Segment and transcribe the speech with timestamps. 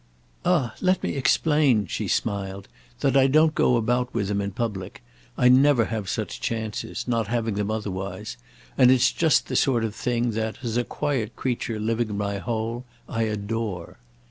[0.43, 2.67] "Ah, let me explain," she smiled,
[3.01, 5.03] "that I don't go about with him in public;
[5.37, 10.57] I never have such chances—not having them otherwise—and it's just the sort of thing that,
[10.63, 13.99] as a quiet creature living in my hole, I adore."